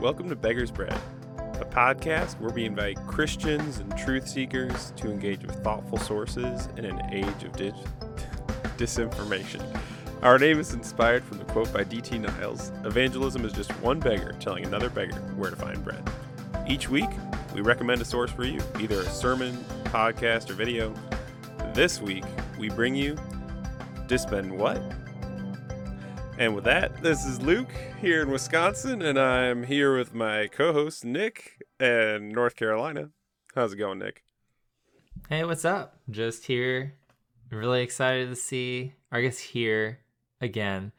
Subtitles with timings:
[0.00, 0.98] Welcome to Beggar's Bread,
[1.38, 6.84] a podcast where we invite Christians and truth seekers to engage with thoughtful sources in
[6.84, 7.72] an age of dis-
[8.76, 9.64] disinformation.
[10.20, 12.18] Our name is inspired from the quote by D.T.
[12.18, 16.06] Niles Evangelism is just one beggar telling another beggar where to find bread.
[16.68, 17.10] Each week,
[17.54, 20.92] we recommend a source for you, either a sermon, podcast, or video.
[21.72, 22.24] This week,
[22.58, 23.16] we bring you
[24.08, 24.82] Dispen What?
[26.38, 30.74] And with that, this is Luke here in Wisconsin, and I'm here with my co
[30.74, 33.08] host Nick in North Carolina.
[33.54, 34.22] How's it going, Nick?
[35.30, 35.96] Hey, what's up?
[36.10, 36.92] Just here.
[37.50, 40.00] Really excited to see, I guess, here
[40.42, 40.92] again,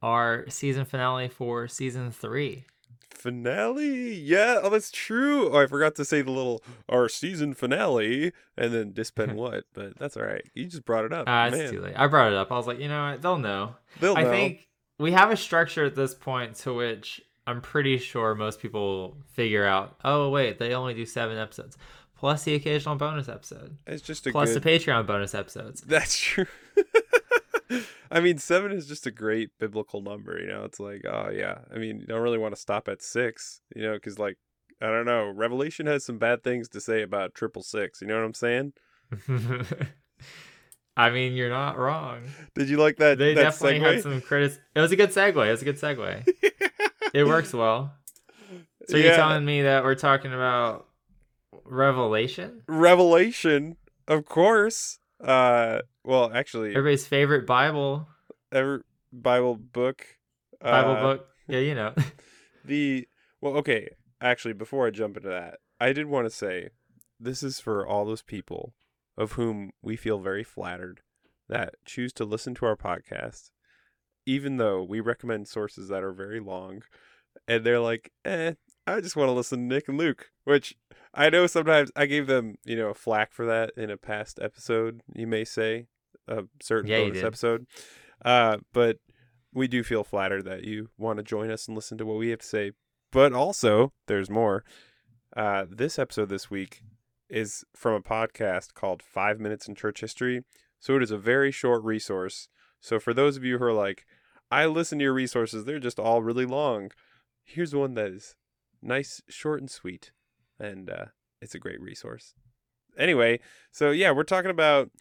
[0.00, 2.64] our season finale for season three.
[3.10, 4.14] Finale?
[4.14, 5.50] Yeah, oh, that's true.
[5.50, 9.98] Oh, I forgot to say the little our season finale and then Dispen what, but
[9.98, 10.48] that's all right.
[10.54, 11.24] You just brought it up.
[11.26, 11.94] Ah, man, it's too late.
[11.96, 12.52] I brought it up.
[12.52, 13.22] I was like, you know what?
[13.22, 13.74] They'll know.
[13.98, 14.30] They'll I know.
[14.30, 19.16] think we have a structure at this point to which I'm pretty sure most people
[19.32, 21.76] figure out, oh, wait, they only do seven episodes,
[22.16, 24.62] plus the occasional bonus episode, it's just a plus good.
[24.62, 25.82] the Patreon bonus episodes.
[25.82, 26.46] That's true.
[28.10, 30.40] I mean, seven is just a great biblical number.
[30.40, 31.58] You know, it's like, oh yeah.
[31.74, 33.60] I mean, you don't really want to stop at six.
[33.74, 34.38] You know, because like,
[34.80, 35.28] I don't know.
[35.28, 38.00] Revelation has some bad things to say about triple six.
[38.00, 38.72] You know what I'm saying?
[40.96, 42.22] I mean, you're not wrong.
[42.54, 43.18] Did you like that?
[43.18, 43.94] They that definitely segue?
[43.94, 44.58] had some critics.
[44.74, 45.46] It was a good segue.
[45.46, 46.28] It was a good segue.
[47.14, 47.92] it works well.
[48.88, 50.86] So you're telling me that we're talking about
[51.64, 54.98] Revelation, Revelation, of course.
[55.20, 58.08] Uh, well, actually, everybody's favorite Bible
[58.52, 58.80] every
[59.12, 60.06] Bible book.
[60.60, 61.28] Bible uh, book?
[61.48, 61.94] Yeah, you know.
[62.66, 63.06] The
[63.42, 63.90] well, okay.
[64.22, 66.70] Actually, before I jump into that, I did want to say
[67.20, 68.72] this is for all those people
[69.16, 71.00] of whom we feel very flattered
[71.48, 73.50] that choose to listen to our podcast,
[74.26, 76.82] even though we recommend sources that are very long,
[77.46, 78.54] and they're like, "Eh,
[78.86, 80.74] I just want to listen to Nick and Luke," which
[81.12, 84.38] I know sometimes I gave them, you know, a flack for that in a past
[84.40, 85.02] episode.
[85.14, 85.86] You may say
[86.26, 87.66] a certain Yeah, bonus episode,
[88.24, 88.98] uh, but
[89.52, 92.30] we do feel flattered that you want to join us and listen to what we
[92.30, 92.72] have to say.
[93.12, 94.64] But also, there's more.
[95.36, 96.82] Uh, this episode this week
[97.34, 100.44] is from a podcast called Five Minutes in Church History.
[100.78, 102.48] So it is a very short resource.
[102.80, 104.06] So for those of you who are like,
[104.52, 106.92] I listen to your resources, they're just all really long.
[107.42, 108.36] Here's one that is
[108.80, 110.12] nice, short, and sweet.
[110.60, 111.06] And uh,
[111.42, 112.34] it's a great resource.
[112.96, 113.40] Anyway,
[113.72, 114.92] so yeah, we're talking about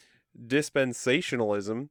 [0.47, 1.89] dispensationalism.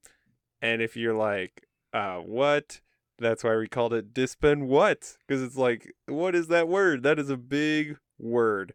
[0.61, 2.81] And if you're like, uh, what?
[3.17, 5.17] That's why we called it dispen what?
[5.25, 7.05] Because it's like, what is that word?
[7.05, 8.75] That is a big word.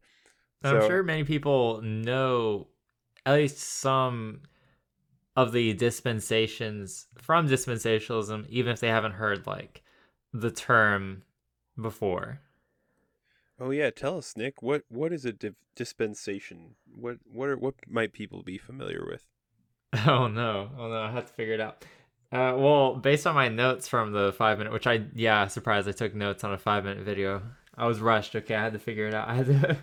[0.63, 2.68] I'm So- sure many people know
[3.25, 4.41] at least some
[5.35, 9.84] of the dispensations from dispensationalism, even if they haven't heard like
[10.34, 11.23] the term
[11.79, 12.41] before.
[13.59, 14.62] Oh yeah, tell us, Nick.
[14.62, 16.75] What what is a di- dispensation?
[16.95, 19.25] What what are what might people be familiar with?
[20.07, 20.69] Oh no!
[20.78, 21.01] Oh no!
[21.01, 21.85] I have to figure it out.
[22.31, 25.94] Uh, well, based on my notes from the five minute, which I yeah, surprised I
[25.94, 27.41] took notes on a five minute video.
[27.75, 28.35] I was rushed.
[28.35, 29.28] Okay, I had to figure it out.
[29.29, 29.78] I had to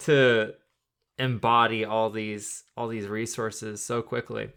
[0.00, 0.54] to
[1.18, 4.50] embody all these all these resources so quickly.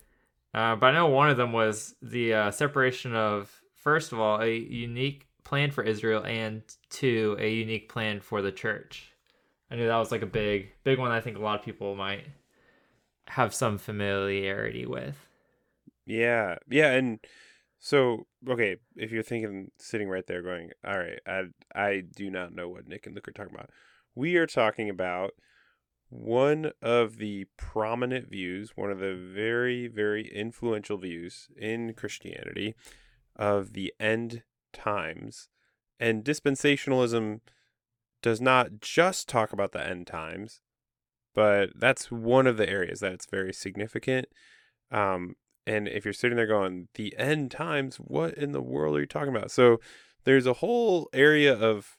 [0.54, 4.42] Uh, but I know one of them was the uh, separation of first of all
[4.42, 9.14] a unique plan for Israel and two a unique plan for the church.
[9.72, 11.12] I knew that was like a big big one.
[11.12, 12.26] I think a lot of people might
[13.28, 15.28] have some familiarity with.
[16.06, 17.20] Yeah, yeah, and
[17.80, 21.44] so okay, if you're thinking sitting right there, going, all right, I
[21.76, 23.70] I do not know what Nick and Luke are talking about.
[24.16, 25.32] We are talking about
[26.10, 32.76] one of the prominent views, one of the very very influential views in Christianity
[33.36, 34.44] of the end
[34.74, 35.50] times,
[36.00, 37.42] and dispensationalism
[38.22, 40.62] does not just talk about the end times,
[41.34, 44.28] but that's one of the areas that it's very significant.
[44.92, 49.02] Um, and if you're sitting there going, the end times, what in the world are
[49.02, 49.52] you talking about?
[49.52, 49.80] So
[50.24, 51.99] there's a whole area of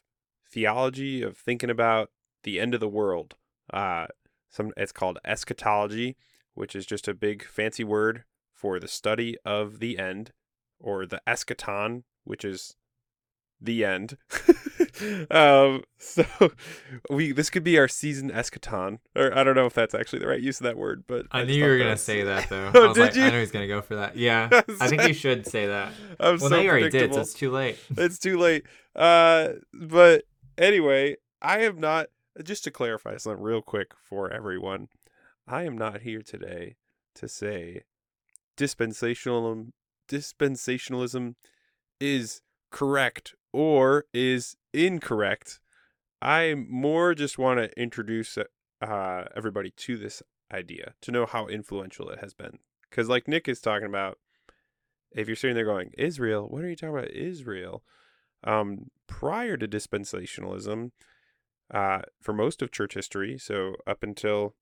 [0.51, 2.09] theology of thinking about
[2.43, 3.35] the end of the world.
[3.71, 4.07] Uh,
[4.49, 6.17] some it's called eschatology,
[6.53, 10.31] which is just a big fancy word for the study of the end,
[10.79, 12.75] or the eschaton, which is
[13.61, 14.17] the end.
[15.31, 16.25] um, so
[17.09, 20.27] we this could be our season eschaton, or I don't know if that's actually the
[20.27, 22.71] right use of that word, but I, knew you were gonna was- say that though.
[22.73, 23.23] Oh, I was did like, you?
[23.23, 24.17] I know he's gonna go for that.
[24.17, 24.49] Yeah,
[24.81, 25.93] I think you should say that.
[26.19, 27.77] I'm Well, so now you already did, so it's too late.
[27.95, 28.65] it's too late.
[28.95, 30.23] Uh, but
[30.57, 32.07] anyway, I am not.
[32.41, 34.87] Just to clarify something real quick for everyone,
[35.45, 36.77] I am not here today
[37.15, 37.81] to say
[38.57, 39.71] dispensationalism
[40.11, 41.35] dispensationalism
[41.99, 45.59] is correct or is incorrect.
[46.21, 50.21] I more just want to introduce uh, everybody to this
[50.53, 52.59] idea to know how influential it has been.
[52.89, 54.19] Because, like Nick is talking about,
[55.15, 57.83] if you're sitting there going, Israel, what are you talking about, Israel?
[58.43, 60.91] Um, prior to dispensationalism,
[61.73, 64.55] uh, for most of church history, so up until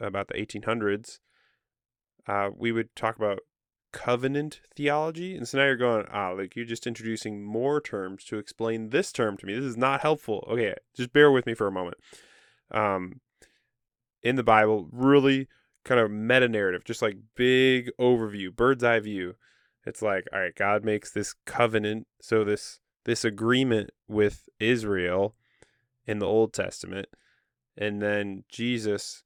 [0.00, 1.18] about the 1800s,
[2.26, 3.40] uh, we would talk about
[3.92, 5.36] covenant theology.
[5.36, 9.12] And so now you're going, ah, like you're just introducing more terms to explain this
[9.12, 9.54] term to me.
[9.54, 10.46] This is not helpful.
[10.50, 11.96] Okay, just bear with me for a moment.
[12.72, 13.20] Um,
[14.22, 15.48] in the Bible, really
[15.84, 19.36] kind of meta narrative, just like big overview, bird's eye view.
[19.86, 25.34] It's like, all right, God makes this covenant, so this this agreement with Israel
[26.06, 27.08] in the Old Testament,
[27.76, 29.24] and then Jesus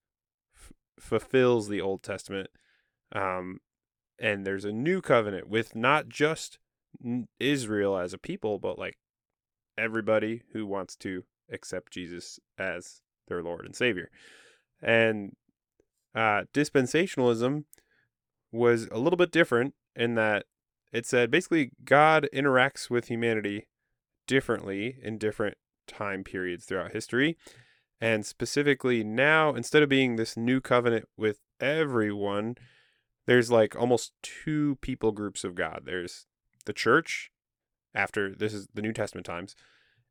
[0.54, 2.50] f- fulfills the Old Testament
[3.12, 3.60] um,
[4.18, 6.58] and there's a new covenant with not just
[7.38, 8.98] Israel as a people, but like
[9.76, 14.10] everybody who wants to accept Jesus as their Lord and Savior.
[14.82, 15.36] And
[16.14, 17.64] uh, dispensationalism
[18.50, 20.46] was a little bit different in that
[20.92, 23.66] it said basically God interacts with humanity
[24.26, 25.56] differently in different
[25.86, 27.36] time periods throughout history.
[28.00, 32.56] And specifically now, instead of being this new covenant with everyone,
[33.26, 35.82] there's like almost two people groups of God.
[35.84, 36.26] There's
[36.64, 37.30] the church
[37.94, 39.56] after this is the New Testament times,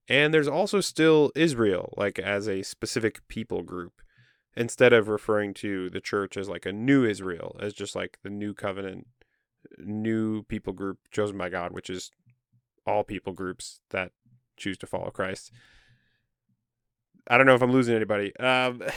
[0.09, 4.01] and there's also still Israel like as a specific people group
[4.55, 8.29] instead of referring to the church as like a new Israel as just like the
[8.29, 9.07] new covenant
[9.77, 12.11] new people group chosen by God, which is
[12.85, 14.11] all people groups that
[14.55, 15.51] choose to follow Christ.
[17.27, 18.35] I don't know if I'm losing anybody.
[18.37, 18.81] Um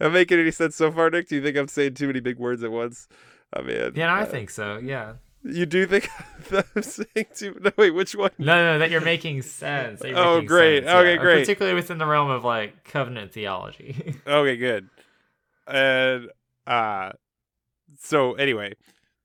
[0.00, 1.28] Am making any sense so far, Nick?
[1.28, 3.08] Do you think I'm saying too many big words at once?
[3.52, 4.78] I mean, yeah, I uh, think so.
[4.78, 5.14] Yeah.
[5.42, 6.08] You do think
[6.50, 7.58] that I'm saying too?
[7.60, 8.30] No, wait, which one?
[8.38, 10.02] No, no, that you're making sense.
[10.02, 10.84] You're oh, making great.
[10.84, 11.20] Sense, okay, yeah.
[11.20, 11.40] great.
[11.40, 14.16] Particularly within the realm of like covenant theology.
[14.26, 14.88] okay, good.
[15.66, 16.30] And
[16.66, 17.12] uh,
[18.00, 18.74] so anyway,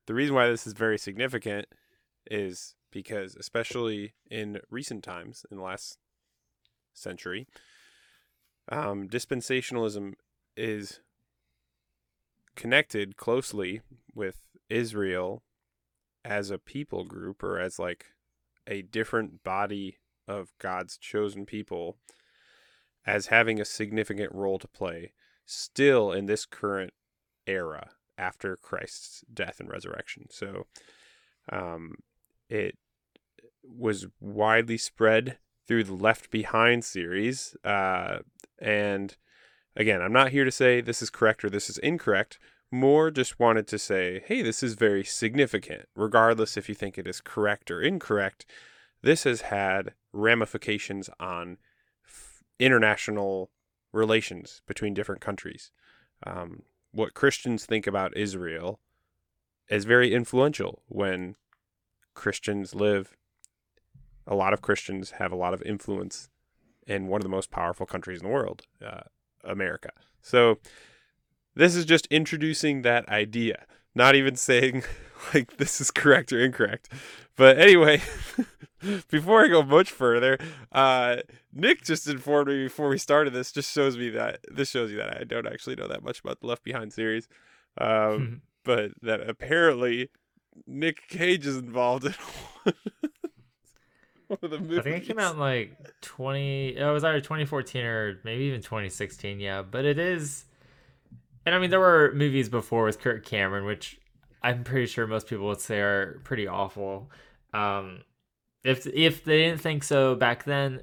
[0.09, 1.67] the reason why this is very significant
[2.25, 5.99] is because, especially in recent times, in the last
[6.95, 7.45] century,
[8.71, 10.13] um, dispensationalism
[10.57, 11.01] is
[12.55, 13.81] connected closely
[14.15, 15.43] with Israel
[16.25, 18.07] as a people group or as like
[18.65, 21.97] a different body of God's chosen people
[23.05, 25.11] as having a significant role to play
[25.45, 26.93] still in this current
[27.45, 30.27] era after Christ's death and resurrection.
[30.29, 30.67] So
[31.51, 31.95] um,
[32.49, 32.77] it
[33.63, 35.37] was widely spread
[35.67, 37.55] through the Left Behind series.
[37.63, 38.19] Uh,
[38.59, 39.15] and
[39.79, 42.37] Again, I'm not here to say this is correct or this is incorrect.
[42.69, 45.87] More just wanted to say, hey, this is very significant.
[45.95, 48.45] Regardless if you think it is correct or incorrect,
[49.01, 51.57] this has had ramifications on
[52.05, 53.51] f- international
[53.93, 55.71] relations between different countries.
[56.27, 58.79] Um, what Christians think about Israel
[59.69, 61.35] is very influential when
[62.13, 63.15] Christians live.
[64.27, 66.29] A lot of Christians have a lot of influence
[66.85, 68.63] in one of the most powerful countries in the world.
[68.83, 69.01] Uh,
[69.43, 69.91] America.
[70.21, 70.59] So
[71.55, 73.65] this is just introducing that idea,
[73.95, 74.83] not even saying
[75.33, 76.89] like this is correct or incorrect.
[77.35, 78.01] But anyway,
[79.09, 80.37] before I go much further,
[80.71, 81.17] uh,
[81.53, 83.51] Nick just informed me before we started this.
[83.51, 86.41] Just shows me that this shows you that I don't actually know that much about
[86.41, 87.27] the Left Behind series,
[87.77, 90.09] um, but that apparently
[90.67, 92.13] Nick Cage is involved in
[94.27, 94.79] one of the movies.
[94.79, 96.77] I think it came out in like 20.
[96.77, 99.39] It was either 2014 or maybe even 2016.
[99.39, 100.45] Yeah, but it is.
[101.45, 103.99] And I mean, there were movies before with Kirk Cameron, which
[104.43, 107.09] I'm pretty sure most people would say are pretty awful.
[107.53, 108.03] Um,
[108.63, 110.81] if if they didn't think so back then,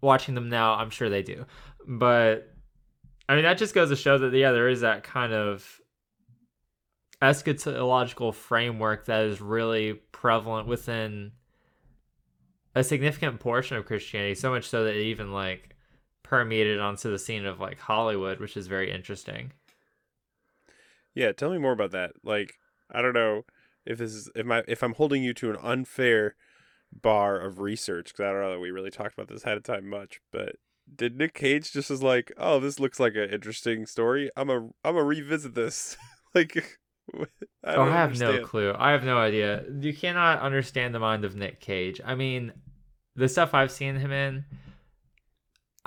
[0.00, 1.46] watching them now, I'm sure they do.
[1.86, 2.52] But
[3.28, 5.80] I mean, that just goes to show that yeah, there is that kind of
[7.20, 11.32] eschatological framework that is really prevalent within
[12.74, 15.76] a significant portion of Christianity, so much so that it even like
[16.22, 19.52] permeated onto the scene of like Hollywood, which is very interesting.
[21.14, 22.12] Yeah, tell me more about that.
[22.22, 22.54] Like,
[22.90, 23.44] I don't know
[23.84, 26.36] if this is if my if I'm holding you to an unfair
[26.92, 29.64] bar of research because I don't know that we really talked about this ahead of
[29.64, 30.56] time much, but
[30.94, 34.30] did Nick Cage just was like, oh, this looks like an interesting story.
[34.36, 35.96] I'm a I'm a revisit this.
[36.34, 36.56] like
[37.64, 38.36] I, oh, I have understand.
[38.36, 38.74] no clue.
[38.78, 39.64] I have no idea.
[39.80, 42.00] You cannot understand the mind of Nick Cage.
[42.04, 42.52] I mean,
[43.16, 44.44] the stuff I've seen him in,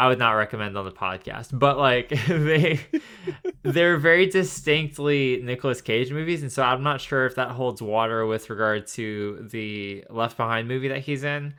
[0.02, 1.50] I would not recommend on the podcast.
[1.54, 2.80] But like they
[3.62, 8.26] they're very distinctly Nicolas Cage movies, and so I'm not sure if that holds water
[8.26, 11.54] with regard to the Left Behind movie that he's in.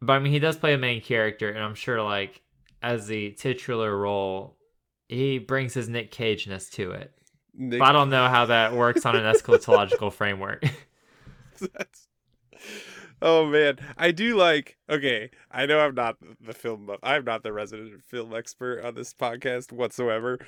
[0.00, 2.40] but I mean, he does play a main character, and I'm sure like
[2.82, 4.56] as the titular role,
[5.08, 7.12] he brings his Nick Cage-ness to it.
[7.54, 10.64] Nick, But I don't know how that works on an eschatological framework.
[11.60, 12.08] That's...
[13.20, 14.76] Oh man, I do like.
[14.88, 16.90] Okay, I know I'm not the film.
[17.02, 20.38] I'm not the resident film expert on this podcast whatsoever,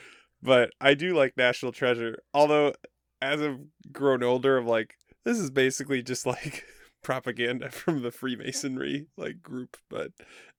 [0.43, 2.23] but I do like National Treasure.
[2.33, 2.75] Although,
[3.21, 3.59] as I've
[3.93, 6.65] grown older, I'm like, this is basically just like
[7.03, 9.77] propaganda from the Freemasonry like group.
[9.89, 10.13] But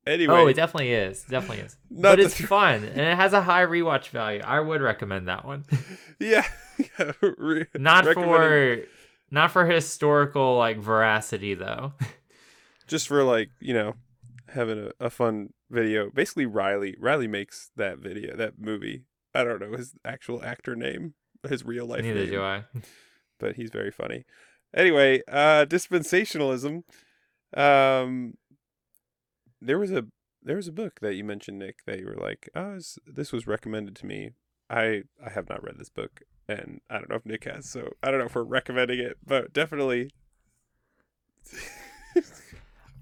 [0.06, 1.24] anyway, oh, it definitely is.
[1.24, 1.78] Definitely is.
[1.92, 4.42] But it's throw- fun, and it has a high rewatch value.
[4.44, 5.66] I would recommend that one.
[6.20, 6.46] yeah,
[6.78, 8.84] yeah, re- Not for
[9.32, 11.94] not for historical like veracity though.
[12.88, 13.96] just for like you know
[14.50, 16.10] having a, a fun video.
[16.10, 19.06] Basically, Riley Riley makes that video, that movie.
[19.34, 21.14] I don't know his actual actor name,
[21.48, 22.66] his real life Neither name, do I.
[23.40, 24.26] but he's very funny.
[24.76, 26.84] Anyway, uh dispensationalism.
[27.56, 28.36] Um
[29.62, 30.06] there was a
[30.44, 33.32] there was a book that you mentioned, Nick, that you were like, "Oh, this, this
[33.32, 34.32] was recommended to me."
[34.70, 36.22] I I have not read this book,
[36.60, 39.18] and I don't know if Nick has, so I don't know if we're recommending it,
[39.26, 40.12] but definitely.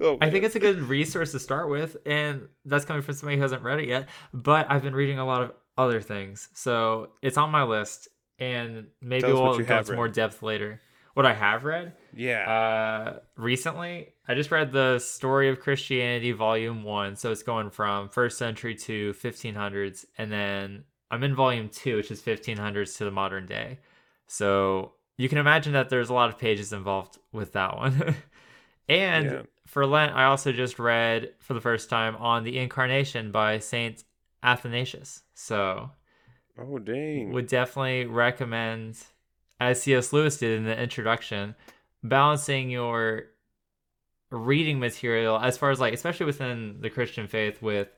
[0.01, 3.37] oh, I think it's a good resource to start with, and that's coming from somebody
[3.37, 4.09] who hasn't read it yet.
[4.33, 8.07] But I've been reading a lot of other things, so it's on my list,
[8.39, 10.81] and maybe Tell us what we'll go into more depth later.
[11.15, 12.49] What I have read, yeah.
[12.49, 17.17] uh, recently, I just read the Story of Christianity, Volume One.
[17.17, 22.11] So it's going from first century to 1500s, and then I'm in Volume Two, which
[22.11, 23.79] is 1500s to the modern day.
[24.27, 28.15] So you can imagine that there's a lot of pages involved with that one.
[28.89, 29.41] and Yeah.
[29.65, 34.03] for Lent, I also just read for the first time on the Incarnation by Saint
[34.43, 35.23] Athanasius.
[35.33, 35.91] So
[36.57, 37.31] oh dang.
[37.31, 38.97] would definitely recommend,
[39.59, 40.13] as C.S.
[40.13, 41.55] Lewis did in the introduction,
[42.03, 43.23] balancing your
[44.31, 47.89] reading material as far as like, especially within the Christian faith, with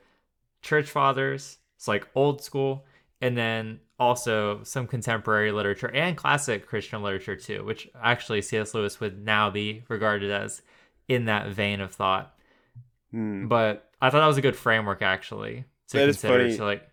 [0.61, 2.85] church fathers, it's like old school,
[3.21, 8.73] and then also some contemporary literature and classic Christian literature too, which actually C.S.
[8.73, 10.61] Lewis would now be regarded as
[11.07, 12.35] in that vein of thought.
[13.11, 13.47] Hmm.
[13.47, 16.43] But I thought that was a good framework actually to That is consider.
[16.45, 16.57] funny.
[16.57, 16.87] To like,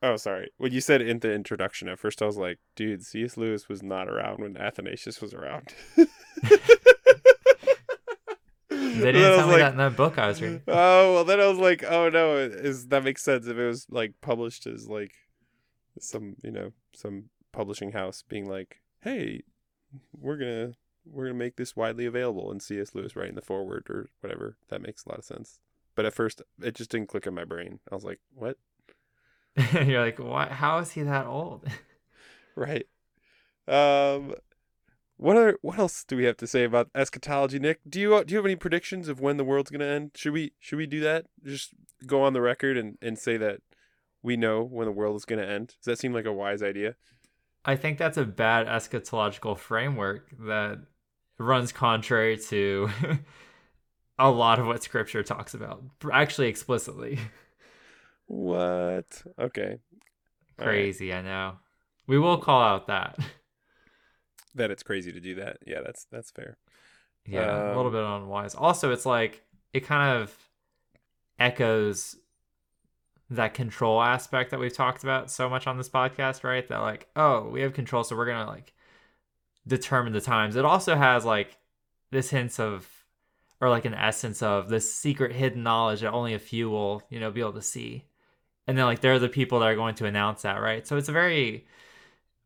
[0.00, 0.50] Oh, sorry.
[0.58, 3.36] When you said in the introduction, at first I was like, dude, C.S.
[3.36, 5.74] Lewis was not around when Athanasius was around.
[9.12, 10.62] they didn't tell me that in that book I was reading.
[10.68, 13.86] Oh well, then I was like, oh no, is that makes sense if it was
[13.90, 15.12] like published as like
[15.98, 19.42] some you know some publishing house being like, hey,
[20.12, 20.72] we're gonna
[21.04, 22.94] we're gonna make this widely available, and C.S.
[22.94, 24.56] Lewis writing the foreword or whatever.
[24.68, 25.60] That makes a lot of sense.
[25.94, 27.80] But at first, it just didn't click in my brain.
[27.90, 28.56] I was like, what?
[29.72, 30.52] You're like, what?
[30.52, 31.66] How is he that old?
[32.56, 32.88] Right.
[33.68, 34.34] Um,
[35.18, 37.80] what are what else do we have to say about eschatology, Nick?
[37.88, 40.12] Do you do you have any predictions of when the world's gonna end?
[40.14, 41.26] Should we should we do that?
[41.44, 41.74] Just
[42.06, 43.60] go on the record and and say that
[44.22, 45.68] we know when the world is gonna end.
[45.68, 46.94] Does that seem like a wise idea?
[47.64, 50.78] I think that's a bad eschatological framework that
[51.36, 52.88] runs contrary to
[54.18, 55.82] a lot of what Scripture talks about,
[56.12, 57.18] actually explicitly.
[58.26, 59.22] What?
[59.38, 59.78] Okay.
[60.58, 60.66] All right.
[60.66, 61.56] Crazy, I know.
[62.06, 63.18] We will call out that.
[64.54, 65.58] That it's crazy to do that.
[65.66, 66.56] Yeah, that's that's fair.
[67.26, 68.54] Yeah, a little Um, bit unwise.
[68.54, 70.34] Also, it's like it kind of
[71.38, 72.16] echoes
[73.30, 76.66] that control aspect that we've talked about so much on this podcast, right?
[76.68, 78.72] That like, oh, we have control, so we're gonna like
[79.66, 80.56] determine the times.
[80.56, 81.58] It also has like
[82.10, 82.88] this hints of
[83.60, 87.18] or like an essence of this secret hidden knowledge that only a few will, you
[87.20, 88.04] know, be able to see.
[88.66, 90.86] And then like they're the people that are going to announce that, right?
[90.86, 91.66] So it's a very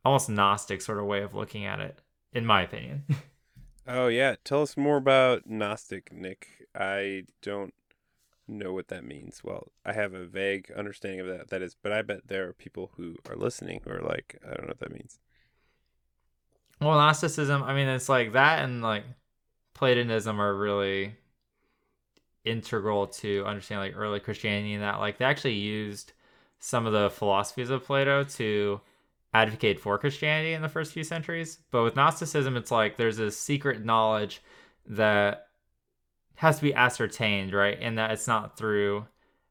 [0.04, 2.00] almost gnostic sort of way of looking at it,
[2.32, 3.04] in my opinion.
[3.86, 6.68] Oh yeah, tell us more about Gnostic, Nick.
[6.74, 7.74] I don't
[8.46, 9.42] know what that means.
[9.42, 12.52] Well, I have a vague understanding of that that is, but I bet there are
[12.52, 15.18] people who are listening who are like, I don't know what that means.
[16.80, 19.04] Well, Gnosticism, I mean, it's like that and like
[19.74, 21.16] Platonism are really
[22.44, 26.12] integral to understand like early Christianity and that like they actually used
[26.60, 28.80] some of the philosophies of Plato to
[29.34, 31.58] advocate for Christianity in the first few centuries.
[31.70, 34.42] But with Gnosticism, it's like there's this secret knowledge
[34.86, 35.46] that
[36.34, 37.78] has to be ascertained, right?
[37.80, 39.06] And that it's not through,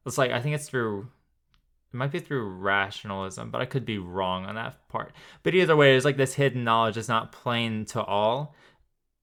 [0.06, 1.08] it's like, I think it's through,
[1.92, 5.12] it might be through rationalism, but I could be wrong on that part.
[5.42, 8.54] But either way, it's like this hidden knowledge is not plain to all,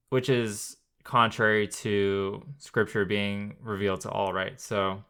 [0.10, 4.60] which is contrary to scripture being revealed to all, right?
[4.60, 5.04] So,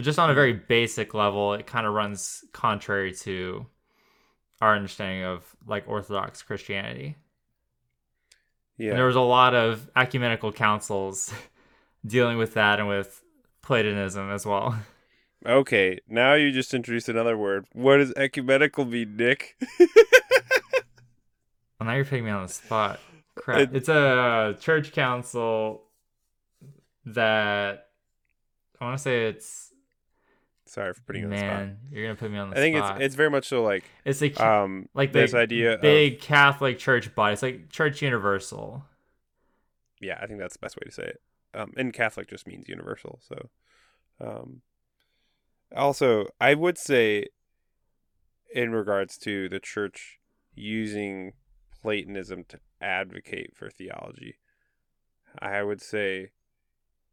[0.00, 3.66] just on a very basic level, it kind of runs contrary to
[4.62, 7.16] our understanding of like Orthodox Christianity.
[8.78, 8.90] Yeah.
[8.90, 11.34] And there was a lot of ecumenical councils
[12.06, 13.22] dealing with that and with
[13.60, 14.78] Platonism as well.
[15.44, 17.66] Okay, now you just introduced another word.
[17.72, 19.56] What does ecumenical mean, Nick?
[19.80, 19.88] well,
[21.80, 23.00] now you're putting me on the spot.
[23.34, 23.58] Crap.
[23.58, 25.82] It- it's a church council
[27.06, 27.88] that
[28.80, 29.71] I want to say it's
[30.72, 31.50] Sorry for putting you on the spot.
[31.50, 31.76] man.
[31.90, 32.58] You're gonna put me on the spot.
[32.58, 32.96] I think spot.
[32.96, 36.20] it's it's very much so like it's a um like the this idea big of
[36.20, 37.34] Catholic church body.
[37.34, 38.82] It's like Church Universal.
[40.00, 41.20] yeah, I think that's the best way to say it.
[41.52, 43.20] Um, and Catholic just means universal.
[43.20, 43.50] So,
[44.18, 44.62] um,
[45.76, 47.26] also I would say,
[48.54, 50.20] in regards to the church
[50.54, 51.34] using
[51.82, 54.38] Platonism to advocate for theology,
[55.38, 56.30] I would say,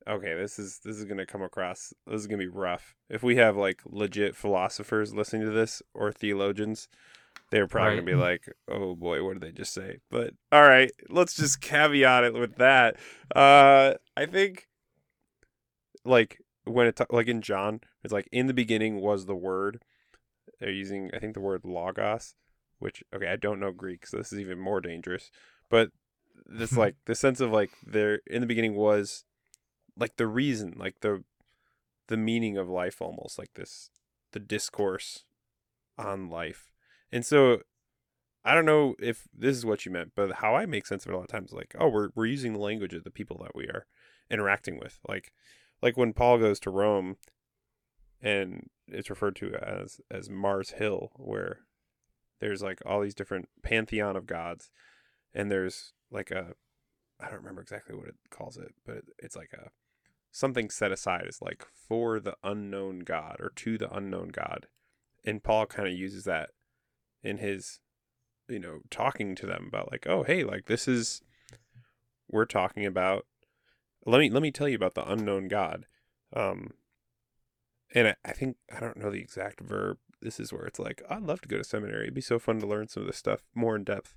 [0.08, 1.94] okay, this is this is gonna come across.
[2.08, 2.96] This is gonna be rough.
[3.10, 6.88] If we have like legit philosophers listening to this or theologians.
[7.52, 7.96] They're probably Right.
[8.06, 11.62] gonna be like, "Oh boy, what did they just say?" But all right, let's just
[11.62, 12.98] caveat it with that.
[13.36, 14.68] Uh, I think,
[16.06, 19.82] like when it like in John, it's like in the beginning was the Word.
[20.60, 22.36] They're using, I think, the word logos,
[22.80, 25.32] which okay, I don't know Greek, so this is even more dangerous.
[25.70, 25.90] But
[26.46, 29.24] this like the sense of like there in the beginning was
[30.00, 31.24] like the reason, like the
[32.08, 33.90] the meaning of life, almost like this,
[34.32, 35.26] the discourse
[35.98, 36.72] on life,
[37.12, 37.60] and so
[38.44, 41.12] I don't know if this is what you meant, but how I make sense of
[41.12, 43.38] it a lot of times, like, oh, we're we're using the language of the people
[43.44, 43.86] that we are
[44.32, 45.34] interacting with, like,
[45.82, 47.18] like when Paul goes to Rome,
[48.22, 51.60] and it's referred to as as Mars Hill, where
[52.40, 54.72] there's like all these different pantheon of gods,
[55.34, 56.54] and there's like a,
[57.20, 59.70] I don't remember exactly what it calls it, but it's like a
[60.32, 64.68] something set aside is like for the unknown God or to the unknown God,
[65.26, 66.52] and Paul kind of uses that
[67.24, 67.80] in his
[68.48, 71.22] you know talking to them about like oh hey like this is
[72.28, 73.26] we're talking about
[74.06, 75.86] let me let me tell you about the unknown god.
[76.34, 76.72] Um
[77.94, 79.98] and I, I think i don't know the exact verb.
[80.22, 82.04] This is where it's like i'd love to go to seminary.
[82.04, 84.16] It'd be so fun to learn some of this stuff more in depth.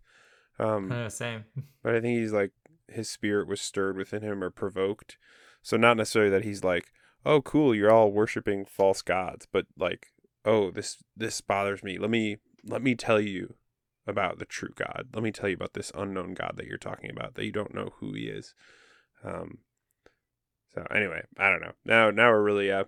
[0.59, 1.45] Um Uh, same.
[1.83, 2.53] but i think he's like
[2.95, 5.17] his spirit was stirred within him or provoked
[5.63, 6.93] so not necessarily that he's like
[7.25, 10.09] oh cool you're all worshiping false gods but like
[10.45, 13.55] oh this this bothers me let me let me tell you
[14.07, 15.09] about the true God.
[15.15, 17.75] Let me tell you about this unknown God that you're talking about that you don't
[17.75, 18.55] know who he is.
[19.25, 19.59] Um
[20.75, 21.73] so anyway, I don't know.
[21.85, 22.85] Now now we're really uh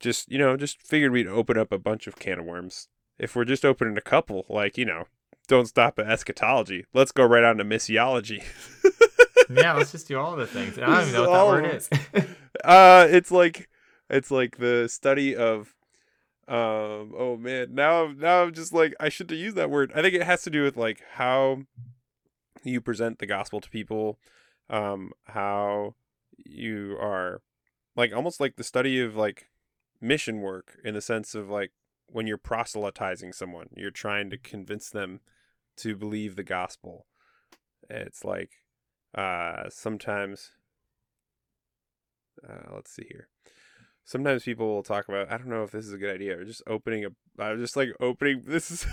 [0.00, 2.88] just you know, just figured we'd open up a bunch of can of worms.
[3.18, 5.04] If we're just opening a couple, like, you know,
[5.48, 6.84] don't stop at eschatology.
[6.92, 8.44] Let's go right on to missiology.
[9.54, 10.78] yeah, let's just do all the things.
[10.78, 11.88] I don't even know what that word is.
[12.64, 13.68] uh it's like
[14.08, 15.74] it's like the study of
[16.48, 19.92] um oh man now I'm now I'm just like I shouldn't have used that word.
[19.94, 21.62] I think it has to do with like how
[22.62, 24.18] you present the gospel to people,
[24.70, 25.94] um how
[26.44, 27.42] you are
[27.96, 29.48] like almost like the study of like
[30.00, 31.72] mission work in the sense of like
[32.08, 35.20] when you're proselytizing someone, you're trying to convince them
[35.76, 37.06] to believe the gospel.
[37.90, 38.50] It's like
[39.16, 40.50] uh sometimes
[42.48, 43.28] uh, let's see here.
[44.04, 45.32] Sometimes people will talk about.
[45.32, 47.08] I don't know if this is a good idea or just opening a.
[47.42, 48.42] I'm just like opening.
[48.46, 48.86] This is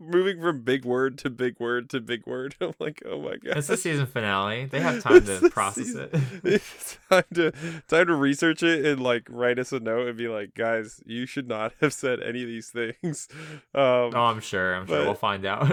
[0.00, 2.56] moving from big word to big word to big word.
[2.60, 3.58] I'm like, oh my god.
[3.58, 4.64] it's the season finale.
[4.64, 6.20] They have time It's to process season- it.
[6.44, 7.52] It's time to
[7.86, 11.24] time to research it and like write us a note and be like, guys, you
[11.26, 13.28] should not have said any of these things.
[13.74, 14.74] Um, Oh, I'm sure.
[14.74, 15.72] I'm sure we'll find out.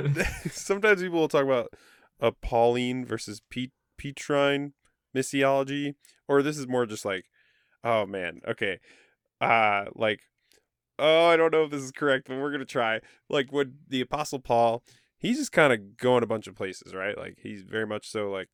[0.52, 1.74] sometimes people will talk about
[2.20, 4.74] a Pauline versus Pete Petrine
[5.16, 5.96] missiology,
[6.28, 7.26] or this is more just like,
[7.84, 8.80] oh man, okay,
[9.42, 10.22] uh, like,
[11.00, 13.02] oh, I don't know if this is correct, but we're gonna try.
[13.30, 14.84] Like when the Apostle Paul,
[15.18, 17.18] he's just kind of going a bunch of places, right?
[17.18, 18.50] Like he's very much so like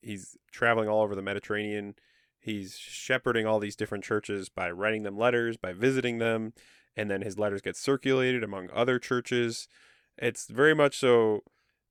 [0.00, 1.94] he's traveling all over the Mediterranean.
[2.38, 6.54] He's shepherding all these different churches by writing them letters, by visiting them,
[6.96, 9.68] and then his letters get circulated among other churches.
[10.16, 11.42] It's very much so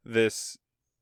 [0.04, 0.58] this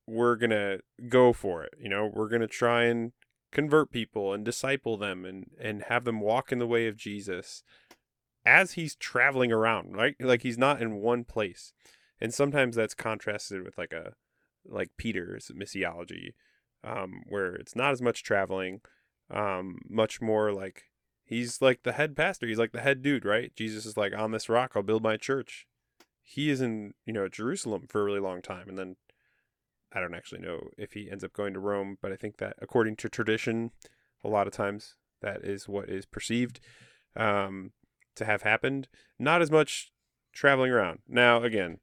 [0.08, 1.74] we're going to go for it.
[1.80, 3.12] You know, we're going to try and
[3.52, 7.64] convert people and disciple them and and have them walk in the way of Jesus
[8.46, 10.16] as he's traveling around, right?
[10.20, 11.74] Like he's not in one place.
[12.20, 14.14] And sometimes that's contrasted with like a
[14.66, 16.34] like Peter's missiology
[16.84, 18.82] um where it's not as much traveling
[19.32, 20.84] um much more like
[21.24, 24.32] he's like the head pastor he's like the head dude right jesus is like on
[24.32, 25.66] this rock i'll build my church
[26.22, 28.96] he is in you know jerusalem for a really long time and then
[29.94, 32.56] i don't actually know if he ends up going to rome but i think that
[32.62, 33.72] according to tradition
[34.24, 36.60] a lot of times that is what is perceived
[37.16, 37.72] um
[38.18, 38.90] to have happened.
[39.18, 39.92] Not as much
[40.34, 41.00] traveling around.
[41.08, 41.80] Now again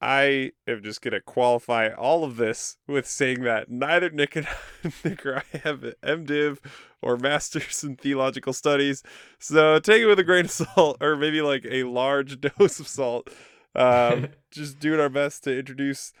[0.00, 4.48] I am just gonna qualify all of this with saying that neither Nick and
[5.04, 6.58] Nick or I have an MDiv
[7.00, 9.02] or Masters in Theological Studies,
[9.38, 12.88] so take it with a grain of salt, or maybe like a large dose of
[12.88, 13.28] salt.
[13.74, 16.12] Um, just doing our best to introduce,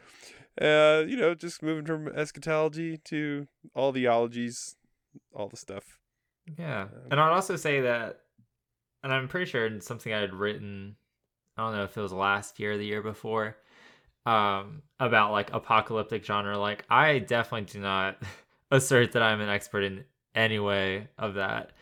[0.60, 4.76] uh, you know, just moving from eschatology to all the ologies,
[5.34, 5.98] all the stuff.
[6.58, 8.20] Yeah, and I'd also say that,
[9.02, 10.96] and I'm pretty sure it's something I had written.
[11.56, 13.56] I don't know if it was last year or the year before
[14.26, 18.16] um about like apocalyptic genre like i definitely do not
[18.70, 21.72] assert that i'm an expert in any way of that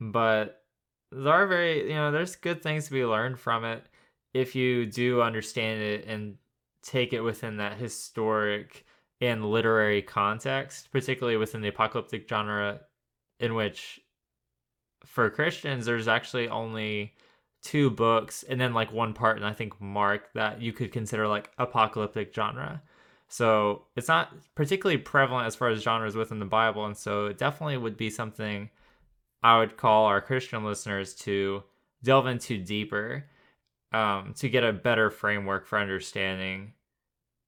[0.00, 0.62] but
[1.10, 3.84] there are very you know there's good things to be learned from it
[4.32, 6.36] if you do understand it and
[6.82, 8.84] take it within that historic
[9.20, 12.80] and literary context particularly within the apocalyptic genre
[13.40, 14.00] in which
[15.04, 17.14] for christians there's actually only
[17.62, 21.28] two books and then like one part and I think Mark that you could consider
[21.28, 22.82] like apocalyptic genre.
[23.28, 27.38] So it's not particularly prevalent as far as genres within the Bible, and so it
[27.38, 28.68] definitely would be something
[29.42, 31.62] I would call our Christian listeners to
[32.02, 33.24] delve into deeper,
[33.92, 36.72] um, to get a better framework for understanding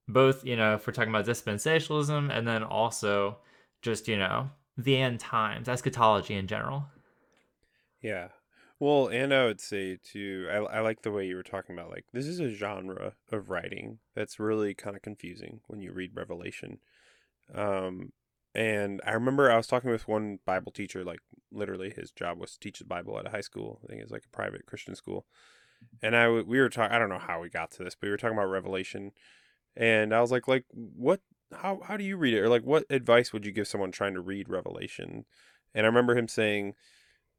[0.06, 3.38] both, you know, if we're talking about dispensationalism and then also
[3.82, 6.86] just, you know, the end times, eschatology in general.
[8.02, 8.28] Yeah,
[8.80, 11.90] well, and I would say too, I, I like the way you were talking about
[11.90, 16.10] like this is a genre of writing that's really kind of confusing when you read
[16.14, 16.80] Revelation.
[17.54, 18.12] Um,
[18.54, 21.20] and I remember I was talking with one Bible teacher, like
[21.52, 23.80] literally his job was to teach the Bible at a high school.
[23.84, 25.24] I think it's like a private Christian school.
[26.02, 26.94] And I we were talking.
[26.94, 29.12] I don't know how we got to this, but we were talking about Revelation,
[29.76, 31.20] and I was like, like what?
[31.52, 32.40] How how do you read it?
[32.40, 35.24] Or like what advice would you give someone trying to read Revelation?
[35.74, 36.74] And I remember him saying,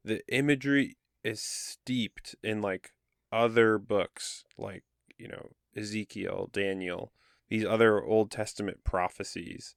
[0.04, 2.92] the imagery is steeped in like
[3.32, 4.84] other books like
[5.18, 7.12] you know Ezekiel, Daniel,
[7.48, 9.74] these other Old Testament prophecies,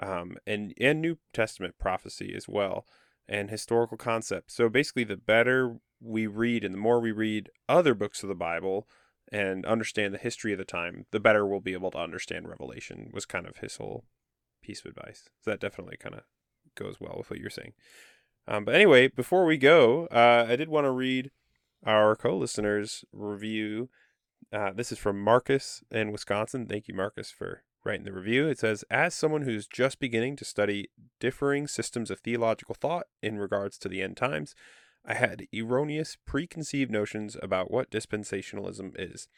[0.00, 2.86] um, and and New Testament prophecy as well,
[3.28, 4.54] and historical concepts.
[4.54, 8.34] So basically, the better we read and the more we read other books of the
[8.34, 8.86] Bible
[9.32, 13.10] and understand the history of the time, the better we'll be able to understand Revelation.
[13.12, 14.04] Was kind of his whole
[14.62, 15.28] piece of advice.
[15.42, 16.22] So that definitely kind of
[16.74, 17.72] goes well with what you're saying.
[18.46, 21.30] Um, but anyway, before we go, uh, I did want to read
[21.84, 23.88] our co-listeners' review.
[24.52, 26.66] Uh, this is from Marcus in Wisconsin.
[26.66, 28.48] Thank you, Marcus, for writing the review.
[28.48, 30.88] It says, "As someone who's just beginning to study
[31.20, 34.54] differing systems of theological thought in regards to the end times,
[35.04, 39.28] I had erroneous preconceived notions about what dispensationalism is."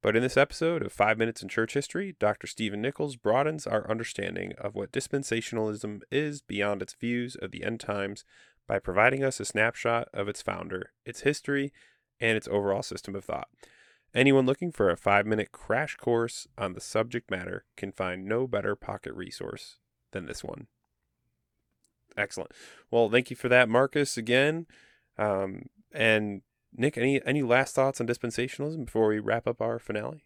[0.00, 2.48] But in this episode of Five Minutes in Church History, Dr.
[2.48, 7.78] Stephen Nichols broadens our understanding of what dispensationalism is beyond its views of the end
[7.78, 8.24] times
[8.66, 11.72] by providing us a snapshot of its founder, its history,
[12.18, 13.48] and its overall system of thought.
[14.14, 18.46] Anyone looking for a five minute crash course on the subject matter can find no
[18.46, 19.78] better pocket resource
[20.12, 20.66] than this one.
[22.16, 22.52] Excellent.
[22.90, 24.66] Well, thank you for that, Marcus, again.
[25.16, 26.42] Um, and
[26.74, 30.24] Nick, any any last thoughts on dispensationalism before we wrap up our finale?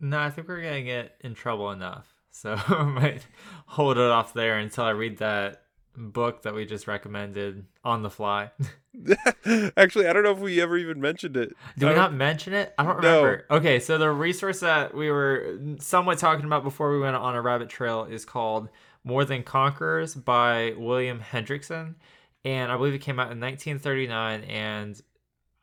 [0.00, 3.26] No, I think we're gonna get in trouble enough, so I might
[3.66, 5.64] hold it off there until I read that
[5.98, 8.50] book that we just recommended on the fly.
[9.76, 11.54] Actually, I don't know if we ever even mentioned it.
[11.76, 12.74] Did we not mention it?
[12.78, 13.44] I don't remember.
[13.50, 13.56] No.
[13.56, 17.42] Okay, so the resource that we were somewhat talking about before we went on a
[17.42, 18.68] rabbit trail is called
[19.04, 21.96] More Than Conquerors by William Hendriksen.
[22.44, 24.44] And I believe it came out in 1939.
[24.44, 25.00] And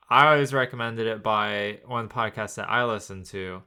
[0.10, 3.64] I always recommended it by one podcast that I listened to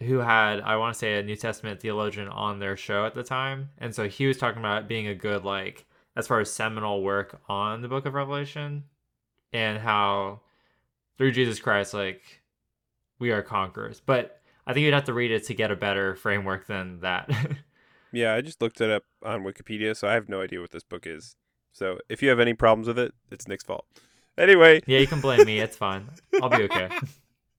[0.00, 3.22] who had I want to say a New Testament theologian on their show at the
[3.22, 6.50] time, and so he was talking about it being a good like as far as
[6.50, 8.84] seminal work on the Book of Revelation,
[9.52, 10.40] and how
[11.16, 12.42] through Jesus Christ like
[13.18, 14.00] we are conquerors.
[14.04, 17.30] But I think you'd have to read it to get a better framework than that.
[18.12, 20.84] yeah, I just looked it up on Wikipedia, so I have no idea what this
[20.84, 21.36] book is.
[21.72, 23.84] So if you have any problems with it, it's Nick's fault.
[24.38, 24.80] Anyway.
[24.86, 25.60] Yeah, you can blame me.
[25.60, 26.08] It's fine.
[26.40, 26.88] I'll be okay.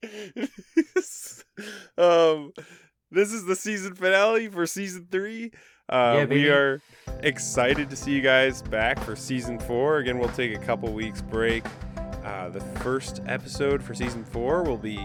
[1.97, 2.51] um,
[3.12, 5.51] this is the season finale for season three.
[5.88, 6.81] Uh, yeah, we are
[7.21, 9.97] excited to see you guys back for season four.
[9.97, 11.63] Again, we'll take a couple weeks break.
[12.23, 14.99] Uh, the first episode for season four will be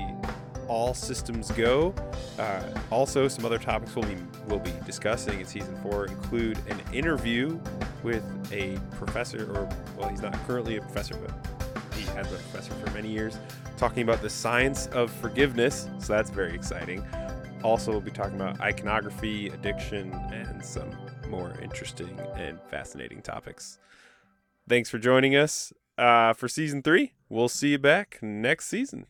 [0.69, 1.95] all systems go.
[2.39, 6.81] Uh, also, some other topics we'll be we'll be discussing in season four include an
[6.95, 7.61] interview
[8.03, 11.31] with a professor, or well, he's not currently a professor, but
[11.95, 13.39] he has been a professor for many years,
[13.81, 15.89] talking about the science of forgiveness.
[16.01, 17.03] So that's very exciting.
[17.65, 20.91] Also, we'll be talking about iconography, addiction, and some
[21.31, 23.79] more interesting and fascinating topics.
[24.69, 27.15] Thanks for joining us uh, for season three.
[27.31, 29.07] We'll see you back next season.